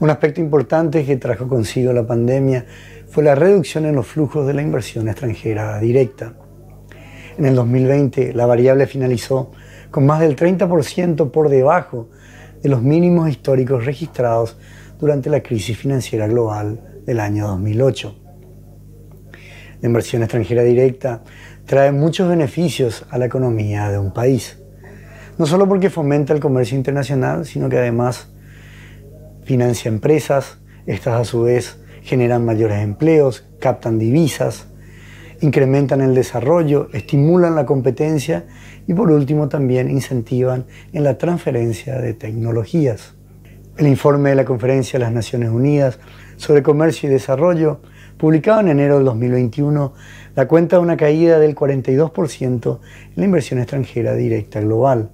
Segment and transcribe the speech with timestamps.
[0.00, 2.64] Un aspecto importante que trajo consigo la pandemia
[3.08, 6.34] fue la reducción en los flujos de la inversión extranjera directa.
[7.36, 9.50] En el 2020 la variable finalizó
[9.90, 12.10] con más del 30% por debajo
[12.62, 14.56] de los mínimos históricos registrados
[15.00, 18.14] durante la crisis financiera global del año 2008.
[19.80, 21.24] La inversión extranjera directa
[21.64, 24.58] trae muchos beneficios a la economía de un país,
[25.38, 28.28] no solo porque fomenta el comercio internacional, sino que además
[29.48, 34.66] financia empresas, estas a su vez generan mayores empleos, captan divisas,
[35.40, 38.44] incrementan el desarrollo, estimulan la competencia
[38.86, 43.14] y por último también incentivan en la transferencia de tecnologías.
[43.78, 45.98] El informe de la Conferencia de las Naciones Unidas
[46.36, 47.80] sobre Comercio y Desarrollo,
[48.18, 49.94] publicado en enero del 2021,
[50.36, 55.10] da cuenta de una caída del 42% en la inversión extranjera directa global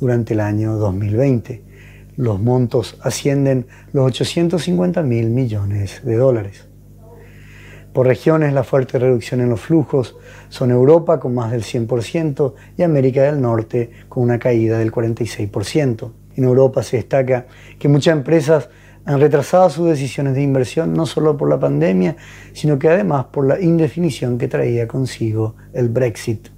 [0.00, 1.73] durante el año 2020
[2.16, 6.68] los montos ascienden los 850 mil millones de dólares.
[7.92, 10.16] Por regiones, la fuerte reducción en los flujos
[10.48, 16.12] son Europa con más del 100% y América del Norte con una caída del 46%.
[16.36, 17.46] En Europa se destaca
[17.78, 18.68] que muchas empresas
[19.04, 22.16] han retrasado sus decisiones de inversión no solo por la pandemia,
[22.52, 26.48] sino que además por la indefinición que traía consigo el Brexit.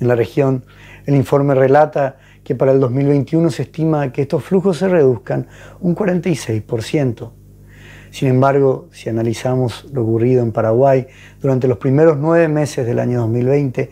[0.00, 0.66] En la región,
[1.06, 5.46] el informe relata que para el 2021 se estima que estos flujos se reduzcan
[5.80, 7.30] un 46%.
[8.10, 11.06] Sin embargo, si analizamos lo ocurrido en Paraguay
[11.40, 13.90] durante los primeros nueve meses del año 2020,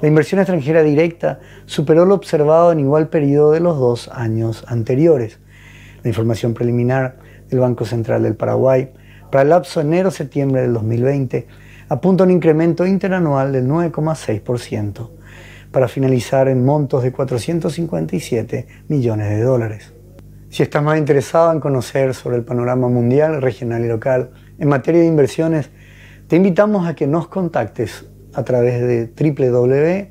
[0.00, 5.38] la inversión extranjera directa superó lo observado en igual periodo de los dos años anteriores.
[6.02, 8.90] La información preliminar del Banco Central del Paraguay
[9.30, 11.46] para el lapso enero-septiembre del 2020
[11.88, 15.19] apunta a un incremento interanual del 9,6%
[15.70, 19.92] para finalizar en montos de 457 millones de dólares.
[20.48, 25.00] Si estás más interesado en conocer sobre el panorama mundial, regional y local en materia
[25.00, 25.70] de inversiones,
[26.26, 30.10] te invitamos a que nos contactes a través de www.mf.com.py.